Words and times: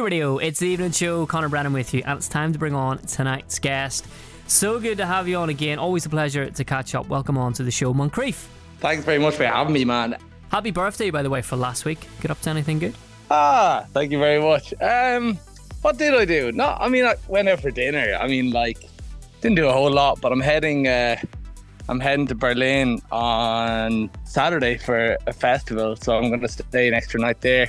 Radio, 0.00 0.38
it's 0.38 0.60
the 0.60 0.66
evening 0.68 0.92
show. 0.92 1.26
Connor 1.26 1.48
Brennan 1.48 1.72
with 1.72 1.92
you, 1.92 2.02
and 2.06 2.18
it's 2.18 2.28
time 2.28 2.52
to 2.52 2.58
bring 2.58 2.74
on 2.74 2.98
tonight's 2.98 3.58
guest. 3.58 4.06
So 4.46 4.78
good 4.78 4.98
to 4.98 5.06
have 5.06 5.26
you 5.26 5.36
on 5.36 5.48
again. 5.48 5.78
Always 5.78 6.06
a 6.06 6.08
pleasure 6.08 6.50
to 6.50 6.64
catch 6.64 6.94
up. 6.94 7.08
Welcome 7.08 7.36
on 7.36 7.52
to 7.54 7.62
the 7.62 7.70
show, 7.70 7.92
Moncrieff. 7.92 8.46
Thanks 8.80 9.04
very 9.04 9.18
much 9.18 9.34
for 9.34 9.44
having 9.44 9.72
me, 9.72 9.84
man. 9.84 10.16
Happy 10.50 10.70
birthday, 10.70 11.10
by 11.10 11.22
the 11.22 11.30
way, 11.30 11.42
for 11.42 11.56
last 11.56 11.84
week. 11.84 12.06
Get 12.20 12.30
up 12.30 12.40
to 12.42 12.50
anything 12.50 12.78
good? 12.78 12.94
Ah, 13.30 13.86
thank 13.92 14.12
you 14.12 14.18
very 14.18 14.40
much. 14.40 14.72
Um, 14.80 15.38
what 15.82 15.98
did 15.98 16.14
I 16.14 16.24
do? 16.24 16.52
No, 16.52 16.76
I 16.78 16.88
mean, 16.88 17.04
I 17.04 17.14
went 17.26 17.48
out 17.48 17.60
for 17.60 17.70
dinner. 17.70 18.16
I 18.20 18.28
mean, 18.28 18.52
like, 18.52 18.88
didn't 19.40 19.56
do 19.56 19.68
a 19.68 19.72
whole 19.72 19.90
lot, 19.90 20.20
but 20.20 20.32
I'm 20.32 20.40
heading. 20.40 20.86
Uh, 20.86 21.16
I'm 21.88 22.00
heading 22.00 22.26
to 22.26 22.34
Berlin 22.34 23.00
on 23.10 24.10
Saturday 24.24 24.76
for 24.76 25.16
a 25.26 25.32
festival, 25.32 25.96
so 25.96 26.16
I'm 26.16 26.28
going 26.28 26.40
to 26.40 26.48
stay 26.48 26.86
an 26.86 26.94
extra 26.94 27.18
night 27.18 27.40
there 27.40 27.68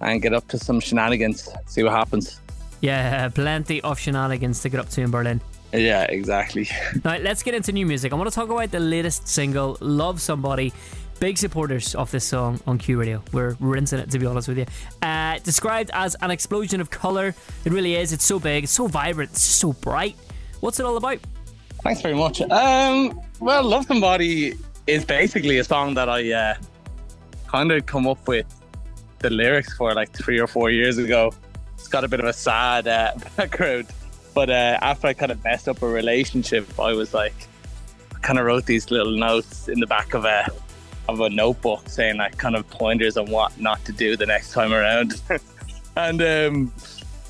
and 0.00 0.20
get 0.22 0.34
up 0.34 0.46
to 0.48 0.58
some 0.58 0.80
shenanigans. 0.80 1.48
See 1.66 1.82
what 1.82 1.92
happens. 1.92 2.40
Yeah, 2.80 3.28
plenty 3.28 3.80
of 3.82 3.98
shenanigans 3.98 4.60
to 4.62 4.68
get 4.68 4.80
up 4.80 4.88
to 4.90 5.02
in 5.02 5.10
Berlin. 5.10 5.40
Yeah, 5.72 6.04
exactly. 6.04 6.68
Now, 7.04 7.18
let's 7.18 7.42
get 7.42 7.54
into 7.54 7.72
new 7.72 7.86
music. 7.86 8.12
I 8.12 8.16
want 8.16 8.30
to 8.30 8.34
talk 8.34 8.48
about 8.48 8.70
the 8.70 8.80
latest 8.80 9.28
single, 9.28 9.76
Love 9.80 10.20
Somebody. 10.20 10.72
Big 11.18 11.38
supporters 11.38 11.94
of 11.94 12.10
this 12.10 12.24
song 12.24 12.60
on 12.66 12.76
Q 12.76 13.00
Radio. 13.00 13.22
We're 13.32 13.56
rinsing 13.58 13.98
it, 13.98 14.10
to 14.10 14.18
be 14.18 14.26
honest 14.26 14.48
with 14.48 14.58
you. 14.58 14.66
Uh, 15.00 15.38
described 15.38 15.90
as 15.94 16.14
an 16.20 16.30
explosion 16.30 16.80
of 16.80 16.90
colour. 16.90 17.34
It 17.64 17.72
really 17.72 17.94
is. 17.96 18.12
It's 18.12 18.24
so 18.24 18.38
big, 18.38 18.64
it's 18.64 18.72
so 18.72 18.86
vibrant, 18.86 19.30
it's 19.30 19.40
so 19.40 19.72
bright. 19.72 20.14
What's 20.60 20.78
it 20.78 20.84
all 20.84 20.96
about? 20.96 21.18
Thanks 21.82 22.02
very 22.02 22.14
much. 22.14 22.42
Um, 22.42 23.18
well, 23.40 23.64
Love 23.64 23.86
Somebody 23.86 24.54
is 24.86 25.04
basically 25.04 25.58
a 25.58 25.64
song 25.64 25.94
that 25.94 26.08
I 26.08 26.32
uh, 26.32 26.54
kind 27.46 27.72
of 27.72 27.86
come 27.86 28.06
up 28.06 28.28
with 28.28 28.46
the 29.18 29.30
lyrics 29.30 29.74
for 29.74 29.94
like 29.94 30.10
three 30.12 30.38
or 30.38 30.46
four 30.46 30.70
years 30.70 30.98
ago. 30.98 31.32
It's 31.74 31.88
got 31.88 32.04
a 32.04 32.08
bit 32.08 32.20
of 32.20 32.26
a 32.26 32.32
sad 32.32 32.86
uh, 32.88 33.14
background. 33.36 33.88
But 34.34 34.50
uh, 34.50 34.78
after 34.82 35.06
I 35.06 35.14
kind 35.14 35.32
of 35.32 35.42
messed 35.44 35.68
up 35.68 35.82
a 35.82 35.88
relationship, 35.88 36.78
I 36.78 36.92
was 36.92 37.14
like, 37.14 37.34
I 38.14 38.18
kind 38.18 38.38
of 38.38 38.44
wrote 38.44 38.66
these 38.66 38.90
little 38.90 39.16
notes 39.16 39.68
in 39.68 39.80
the 39.80 39.86
back 39.86 40.14
of 40.14 40.24
a 40.24 40.46
of 41.08 41.20
a 41.20 41.30
notebook 41.30 41.88
saying 41.88 42.16
like 42.16 42.36
kind 42.36 42.56
of 42.56 42.68
pointers 42.68 43.16
on 43.16 43.30
what 43.30 43.58
not 43.60 43.84
to 43.84 43.92
do 43.92 44.16
the 44.16 44.26
next 44.26 44.52
time 44.52 44.72
around, 44.72 45.20
and 45.96 46.20
um, 46.20 46.72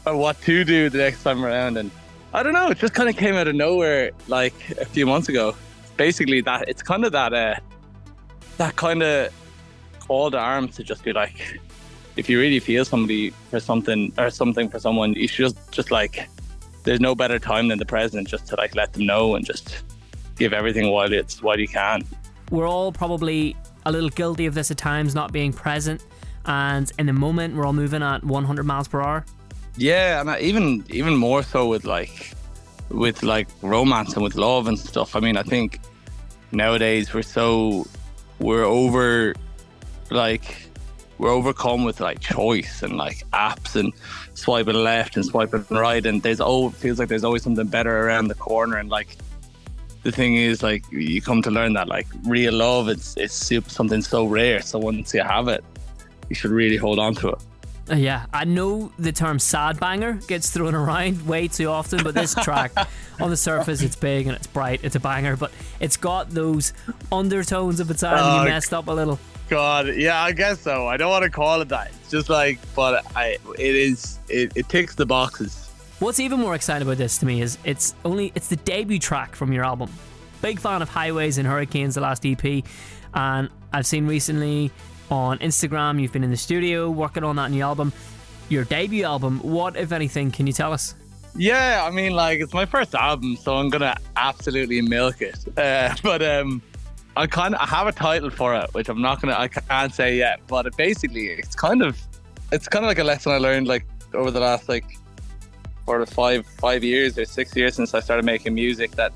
or 0.06 0.16
what 0.16 0.40
to 0.42 0.64
do 0.64 0.88
the 0.88 0.98
next 0.98 1.22
time 1.22 1.44
around. 1.44 1.76
And 1.76 1.90
I 2.32 2.42
don't 2.42 2.54
know, 2.54 2.70
it 2.70 2.78
just 2.78 2.94
kind 2.94 3.08
of 3.08 3.16
came 3.16 3.34
out 3.34 3.46
of 3.48 3.54
nowhere 3.54 4.12
like 4.28 4.54
a 4.80 4.84
few 4.84 5.06
months 5.06 5.28
ago. 5.28 5.54
Basically, 5.96 6.40
that 6.42 6.68
it's 6.68 6.82
kind 6.82 7.04
of 7.04 7.12
that 7.12 7.32
uh, 7.32 7.54
that 8.56 8.76
kind 8.76 9.02
of 9.02 9.32
call 10.00 10.30
to 10.30 10.38
arms 10.38 10.76
to 10.76 10.82
just 10.82 11.04
be 11.04 11.12
like, 11.12 11.60
if 12.16 12.28
you 12.28 12.40
really 12.40 12.60
feel 12.60 12.84
somebody 12.84 13.30
for 13.50 13.60
something 13.60 14.12
or 14.18 14.30
something 14.30 14.68
for 14.68 14.78
someone, 14.78 15.14
you 15.14 15.28
should 15.28 15.46
just 15.46 15.72
just 15.72 15.90
like 15.90 16.28
there's 16.84 17.00
no 17.00 17.14
better 17.14 17.38
time 17.38 17.68
than 17.68 17.78
the 17.78 17.84
present 17.84 18.28
just 18.28 18.46
to 18.48 18.56
like 18.56 18.74
let 18.74 18.92
them 18.92 19.06
know 19.06 19.34
and 19.34 19.44
just 19.44 19.82
give 20.36 20.52
everything 20.52 20.90
while 20.90 21.12
it's 21.12 21.42
while 21.42 21.58
you 21.58 21.68
can. 21.68 22.02
We're 22.50 22.68
all 22.68 22.92
probably 22.92 23.56
a 23.84 23.92
little 23.92 24.10
guilty 24.10 24.46
of 24.46 24.54
this 24.54 24.70
at 24.70 24.78
times, 24.78 25.14
not 25.14 25.32
being 25.32 25.52
present, 25.52 26.04
and 26.46 26.90
in 26.98 27.06
the 27.06 27.12
moment, 27.12 27.54
we're 27.56 27.66
all 27.66 27.72
moving 27.72 28.02
at 28.02 28.24
100 28.24 28.64
miles 28.64 28.88
per 28.88 29.00
hour. 29.00 29.24
Yeah, 29.76 30.20
and 30.20 30.30
I, 30.30 30.38
even 30.40 30.84
even 30.88 31.16
more 31.16 31.42
so 31.42 31.68
with 31.68 31.84
like 31.84 32.32
with 32.88 33.22
like 33.22 33.48
romance 33.62 34.14
and 34.14 34.22
with 34.22 34.36
love 34.36 34.68
and 34.68 34.78
stuff. 34.78 35.16
I 35.16 35.20
mean, 35.20 35.36
I 35.36 35.42
think 35.42 35.80
nowadays 36.52 37.12
we're 37.12 37.22
so 37.22 37.86
we're 38.38 38.64
over 38.64 39.34
like 40.10 40.66
we're 41.18 41.30
overcome 41.30 41.84
with 41.84 42.00
like 42.00 42.20
choice 42.20 42.82
and 42.82 42.96
like 42.96 43.24
apps 43.32 43.76
and 43.76 43.92
swiping 44.34 44.74
left 44.74 45.16
and 45.16 45.24
swiping 45.24 45.64
right 45.70 46.04
and 46.06 46.22
there's 46.22 46.40
oh 46.40 46.70
feels 46.70 46.98
like 46.98 47.08
there's 47.08 47.24
always 47.24 47.42
something 47.42 47.66
better 47.66 48.06
around 48.06 48.28
the 48.28 48.34
corner 48.34 48.76
and 48.76 48.90
like 48.90 49.16
the 50.02 50.12
thing 50.12 50.36
is 50.36 50.62
like 50.62 50.84
you 50.92 51.20
come 51.20 51.42
to 51.42 51.50
learn 51.50 51.72
that 51.72 51.88
like 51.88 52.06
real 52.24 52.52
love 52.52 52.88
it's 52.88 53.16
it's 53.16 53.50
something 53.72 54.02
so 54.02 54.24
rare 54.24 54.60
so 54.62 54.78
once 54.78 55.12
you 55.14 55.22
have 55.22 55.48
it 55.48 55.64
you 56.28 56.34
should 56.34 56.50
really 56.50 56.76
hold 56.76 56.98
on 56.98 57.14
to 57.14 57.28
it 57.30 57.38
Uh, 57.88 57.94
yeah, 57.94 58.26
I 58.32 58.44
know 58.44 58.90
the 58.98 59.12
term 59.12 59.38
sad 59.38 59.78
banger 59.78 60.14
gets 60.26 60.50
thrown 60.50 60.74
around 60.74 61.26
way 61.26 61.46
too 61.46 61.68
often, 61.68 62.02
but 62.02 62.14
this 62.14 62.34
track, 62.34 62.72
on 63.20 63.30
the 63.30 63.36
surface, 63.36 63.80
it's 63.80 63.94
big 63.94 64.26
and 64.26 64.34
it's 64.34 64.48
bright, 64.48 64.80
it's 64.82 64.96
a 64.96 65.00
banger, 65.00 65.36
but 65.36 65.52
it's 65.78 65.96
got 65.96 66.30
those 66.30 66.72
undertones 67.12 67.78
of 67.78 67.90
its 67.90 68.02
own. 68.02 68.14
Oh, 68.16 68.34
you 68.36 68.40
uh, 68.40 68.44
messed 68.44 68.74
up 68.74 68.88
a 68.88 68.92
little. 68.92 69.20
God, 69.48 69.94
yeah, 69.94 70.20
I 70.20 70.32
guess 70.32 70.60
so. 70.60 70.88
I 70.88 70.96
don't 70.96 71.10
want 71.10 71.22
to 71.22 71.30
call 71.30 71.60
it 71.60 71.68
that. 71.68 71.92
It's 72.00 72.10
just 72.10 72.28
like, 72.28 72.58
but 72.74 73.06
I, 73.14 73.38
it 73.56 73.76
is, 73.76 74.18
it, 74.28 74.52
it 74.56 74.68
ticks 74.68 74.96
the 74.96 75.06
boxes. 75.06 75.70
What's 76.00 76.18
even 76.18 76.40
more 76.40 76.56
exciting 76.56 76.86
about 76.86 76.98
this 76.98 77.18
to 77.18 77.26
me 77.26 77.40
is 77.40 77.56
it's 77.64 77.94
only 78.04 78.32
it's 78.34 78.48
the 78.48 78.56
debut 78.56 78.98
track 78.98 79.36
from 79.36 79.52
your 79.52 79.64
album. 79.64 79.90
Big 80.42 80.58
fan 80.58 80.82
of 80.82 80.88
Highways 80.88 81.38
and 81.38 81.46
Hurricanes, 81.46 81.94
the 81.94 82.00
last 82.00 82.26
EP, 82.26 82.64
and 83.14 83.48
I've 83.72 83.86
seen 83.86 84.06
recently 84.06 84.72
on 85.10 85.38
Instagram 85.38 86.00
you've 86.00 86.12
been 86.12 86.24
in 86.24 86.30
the 86.30 86.36
studio 86.36 86.90
working 86.90 87.24
on 87.24 87.36
that 87.36 87.50
new 87.50 87.62
album. 87.62 87.92
Your 88.48 88.64
debut 88.64 89.04
album. 89.04 89.40
What, 89.40 89.76
if 89.76 89.92
anything, 89.92 90.30
can 90.30 90.46
you 90.46 90.52
tell 90.52 90.72
us? 90.72 90.94
Yeah, 91.38 91.84
I 91.86 91.90
mean, 91.90 92.12
like 92.12 92.40
it's 92.40 92.54
my 92.54 92.64
first 92.64 92.94
album, 92.94 93.36
so 93.36 93.56
I'm 93.56 93.68
gonna 93.68 93.96
absolutely 94.16 94.80
milk 94.80 95.20
it. 95.20 95.36
Uh, 95.58 95.94
but 96.02 96.22
um, 96.22 96.62
I 97.16 97.26
kind 97.26 97.54
of 97.54 97.60
I 97.60 97.66
have 97.66 97.86
a 97.86 97.92
title 97.92 98.30
for 98.30 98.54
it, 98.54 98.72
which 98.72 98.88
I'm 98.88 99.02
not 99.02 99.20
gonna 99.20 99.34
I 99.34 99.48
can't 99.48 99.92
say 99.92 100.16
yet. 100.16 100.40
But 100.46 100.66
it 100.66 100.76
basically, 100.76 101.26
it's 101.26 101.54
kind 101.54 101.82
of 101.82 102.00
it's 102.52 102.68
kind 102.68 102.84
of 102.84 102.88
like 102.88 102.98
a 102.98 103.04
lesson 103.04 103.32
I 103.32 103.38
learned 103.38 103.66
like 103.66 103.86
over 104.14 104.30
the 104.30 104.40
last 104.40 104.68
like 104.68 104.84
for 105.84 105.98
the 106.04 106.06
five 106.06 106.46
five 106.46 106.82
years 106.82 107.18
or 107.18 107.24
six 107.26 107.54
years 107.54 107.74
since 107.74 107.92
I 107.92 108.00
started 108.00 108.24
making 108.24 108.54
music. 108.54 108.92
That 108.92 109.12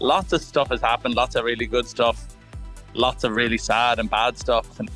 lots 0.00 0.32
of 0.32 0.42
stuff 0.42 0.68
has 0.68 0.80
happened, 0.80 1.14
lots 1.16 1.34
of 1.34 1.44
really 1.44 1.66
good 1.66 1.86
stuff, 1.86 2.34
lots 2.94 3.24
of 3.24 3.32
really 3.32 3.58
sad 3.58 3.98
and 3.98 4.08
bad 4.08 4.38
stuff, 4.38 4.80
and 4.80 4.90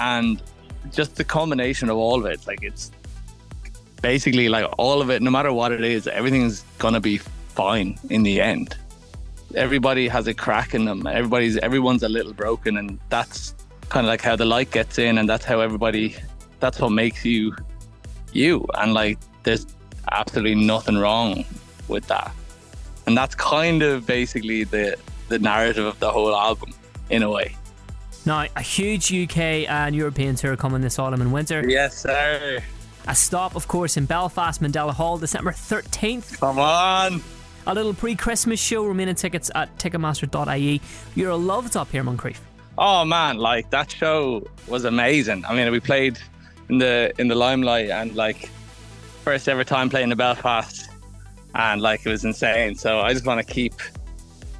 and 0.00 0.42
just 0.90 1.16
the 1.16 1.24
combination 1.24 1.88
of 1.88 1.96
all 1.96 2.18
of 2.18 2.26
it, 2.26 2.46
like 2.46 2.62
it's 2.62 2.90
basically 4.02 4.48
like 4.48 4.66
all 4.78 5.00
of 5.00 5.10
it, 5.10 5.22
no 5.22 5.30
matter 5.30 5.52
what 5.52 5.70
it 5.70 5.84
is, 5.84 6.08
everything's 6.08 6.64
gonna 6.78 7.00
be 7.00 7.18
fine 7.18 7.98
in 8.08 8.22
the 8.22 8.40
end 8.40 8.76
everybody 9.54 10.08
has 10.08 10.26
a 10.26 10.34
crack 10.34 10.74
in 10.74 10.84
them. 10.84 11.06
Everybody's 11.06 11.56
everyone's 11.58 12.02
a 12.02 12.08
little 12.08 12.32
broken, 12.32 12.76
and 12.76 12.98
that's 13.08 13.54
kind 13.88 14.06
of 14.06 14.08
like 14.08 14.22
how 14.22 14.36
the 14.36 14.44
light 14.44 14.70
gets 14.70 14.98
in, 14.98 15.18
and 15.18 15.28
that's 15.28 15.44
how 15.44 15.60
everybody. 15.60 16.16
That's 16.60 16.78
what 16.80 16.90
makes 16.90 17.24
you 17.24 17.54
you, 18.32 18.66
and 18.74 18.94
like 18.94 19.18
there's 19.42 19.66
absolutely 20.12 20.54
nothing 20.54 20.98
wrong 20.98 21.44
with 21.88 22.06
that, 22.08 22.32
and 23.06 23.16
that's 23.16 23.34
kind 23.34 23.82
of 23.82 24.06
basically 24.06 24.64
the 24.64 24.96
the 25.28 25.38
narrative 25.38 25.86
of 25.86 25.98
the 26.00 26.10
whole 26.10 26.34
album 26.34 26.72
in 27.08 27.22
a 27.22 27.30
way. 27.30 27.56
Now, 28.26 28.46
a 28.54 28.62
huge 28.62 29.12
UK 29.12 29.38
and 29.68 29.94
European 29.94 30.36
tour 30.36 30.56
coming 30.56 30.82
this 30.82 30.98
autumn 30.98 31.20
and 31.22 31.32
winter. 31.32 31.64
Yes, 31.68 31.96
sir. 31.96 32.62
A 33.08 33.14
stop, 33.14 33.56
of 33.56 33.66
course, 33.66 33.96
in 33.96 34.04
Belfast, 34.04 34.60
Mandela 34.62 34.92
Hall, 34.92 35.18
December 35.18 35.52
13th. 35.52 36.38
Come 36.38 36.58
on 36.58 37.22
a 37.66 37.74
little 37.74 37.94
pre-Christmas 37.94 38.60
show. 38.60 38.84
Remaining 38.84 39.14
tickets 39.14 39.50
at 39.54 39.76
ticketmaster.ie. 39.78 40.80
You're 41.14 41.30
a 41.30 41.36
love 41.36 41.70
top 41.70 41.90
here, 41.90 42.02
Moncrieff. 42.02 42.38
Oh 42.78 43.04
man, 43.04 43.38
like 43.38 43.70
that 43.70 43.90
show 43.90 44.46
was 44.66 44.84
amazing. 44.84 45.44
I 45.44 45.54
mean, 45.54 45.70
we 45.70 45.80
played 45.80 46.18
in 46.68 46.78
the 46.78 47.12
in 47.18 47.28
the 47.28 47.34
limelight 47.34 47.90
and 47.90 48.14
like 48.14 48.48
first 49.22 49.48
ever 49.48 49.64
time 49.64 49.90
playing 49.90 50.08
the 50.08 50.16
Belfast, 50.16 50.90
and 51.54 51.82
like 51.82 52.06
it 52.06 52.08
was 52.08 52.24
insane. 52.24 52.74
So 52.74 53.00
I 53.00 53.12
just 53.12 53.26
want 53.26 53.46
to 53.46 53.52
keep. 53.52 53.74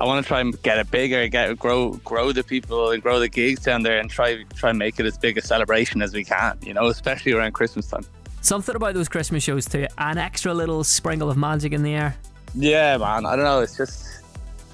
I 0.00 0.04
want 0.04 0.24
to 0.24 0.26
try 0.26 0.40
and 0.40 0.60
get 0.62 0.78
it 0.78 0.90
bigger, 0.90 1.28
get 1.28 1.58
grow 1.58 1.90
grow 2.04 2.32
the 2.32 2.42
people 2.42 2.90
and 2.90 3.02
grow 3.02 3.20
the 3.20 3.28
gigs 3.28 3.62
down 3.62 3.82
there, 3.82 3.98
and 3.98 4.10
try 4.10 4.44
try 4.54 4.70
and 4.70 4.78
make 4.78 4.98
it 4.98 5.04
as 5.04 5.18
big 5.18 5.36
a 5.36 5.42
celebration 5.42 6.00
as 6.00 6.14
we 6.14 6.24
can. 6.24 6.58
You 6.62 6.72
know, 6.72 6.86
especially 6.86 7.32
around 7.32 7.52
Christmas 7.52 7.86
time. 7.86 8.06
Something 8.40 8.76
about 8.76 8.94
those 8.94 9.08
Christmas 9.10 9.42
shows 9.42 9.66
too, 9.66 9.86
an 9.98 10.16
extra 10.16 10.54
little 10.54 10.82
sprinkle 10.84 11.30
of 11.30 11.36
magic 11.36 11.72
in 11.72 11.82
the 11.82 11.94
air. 11.94 12.16
Yeah, 12.54 12.96
man. 12.96 13.26
I 13.26 13.36
don't 13.36 13.44
know. 13.44 13.60
It's 13.60 13.76
just 13.76 14.22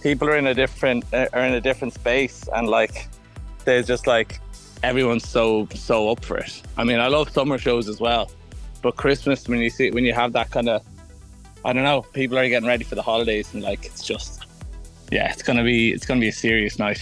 people 0.01 0.29
are 0.29 0.37
in 0.37 0.47
a 0.47 0.55
different 0.55 1.05
are 1.13 1.45
in 1.45 1.55
a 1.55 1.61
different 1.61 1.95
space, 1.95 2.49
and 2.55 2.69
like 2.69 3.09
there's 3.65 3.89
just 3.89 4.07
like 4.07 4.41
everyone's 4.85 5.29
so 5.29 5.67
so 5.75 6.09
up 6.11 6.25
for 6.25 6.39
it. 6.39 6.63
I 6.77 6.85
mean, 6.85 7.01
I 7.01 7.09
love 7.09 7.31
summer 7.31 7.59
shows 7.59 7.89
as 7.89 7.99
well, 7.99 8.31
but 8.81 8.95
Christmas 8.95 9.49
when 9.49 9.59
you 9.59 9.71
see 9.71 9.91
when 9.91 10.05
you 10.05 10.13
have 10.13 10.33
that 10.35 10.53
kind 10.53 10.69
of 10.69 10.85
I 11.65 11.73
don't 11.73 11.83
know, 11.83 12.03
people 12.03 12.39
are 12.39 12.49
getting 12.49 12.69
ready 12.69 12.85
for 12.85 12.95
the 12.95 13.03
holidays, 13.03 13.53
and 13.53 13.65
like 13.65 13.85
it's 13.85 14.05
just 14.05 14.46
yeah, 15.11 15.31
it's 15.33 15.43
gonna 15.43 15.65
be 15.65 15.93
it's 15.93 16.07
gonna 16.07 16.21
be 16.21 16.29
a 16.29 16.33
serious 16.33 16.79
night. 16.79 17.01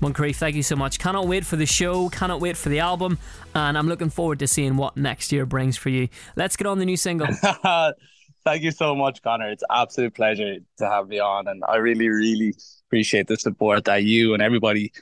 Moncrieff, 0.00 0.36
thank 0.36 0.54
you 0.54 0.62
so 0.62 0.76
much. 0.76 0.98
Cannot 0.98 1.26
wait 1.26 1.46
for 1.46 1.56
the 1.56 1.64
show, 1.64 2.10
cannot 2.10 2.40
wait 2.40 2.56
for 2.56 2.68
the 2.68 2.80
album, 2.80 3.18
and 3.54 3.78
I'm 3.78 3.88
looking 3.88 4.10
forward 4.10 4.38
to 4.40 4.46
seeing 4.46 4.76
what 4.76 4.96
next 4.96 5.32
year 5.32 5.46
brings 5.46 5.76
for 5.76 5.88
you. 5.88 6.08
Let's 6.36 6.56
get 6.56 6.66
on 6.66 6.78
the 6.78 6.84
new 6.84 6.96
single. 6.98 7.28
Thank 8.44 8.62
you 8.62 8.70
so 8.70 8.94
much, 8.94 9.22
Connor. 9.22 9.50
It's 9.50 9.64
absolute 9.70 10.14
pleasure 10.14 10.58
to 10.78 10.88
have 10.88 11.10
you 11.10 11.22
on, 11.22 11.48
and 11.48 11.64
I 11.66 11.76
really, 11.76 12.08
really 12.08 12.54
appreciate 12.86 13.26
the 13.26 13.36
support 13.36 13.86
that 13.86 14.04
you 14.04 14.34
and 14.34 14.42
everybody 14.42 14.92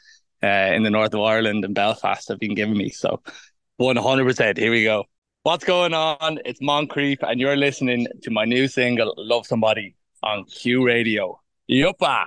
uh, 0.43 0.73
in 0.73 0.83
the 0.83 0.91
north 0.91 1.13
of 1.13 1.21
Ireland 1.21 1.65
and 1.65 1.75
Belfast 1.75 2.29
have 2.29 2.39
been 2.39 2.55
giving 2.55 2.77
me. 2.77 2.91
So, 2.91 3.21
one 3.77 3.97
hundred 3.97 4.25
percent. 4.25 4.59
Here 4.59 4.71
we 4.71 4.85
go. 4.85 5.05
What's 5.43 5.65
going 5.65 5.93
on? 5.93 6.39
It's 6.47 6.61
Moncrieff, 6.61 7.19
and 7.23 7.39
you're 7.41 7.57
listening 7.57 8.07
to 8.23 8.31
my 8.31 8.45
new 8.45 8.69
single, 8.69 9.13
Love 9.19 9.47
Somebody, 9.47 9.97
on 10.23 10.45
Q 10.45 10.87
Radio. 10.87 11.39
E 11.69 11.85
opa! 11.85 12.27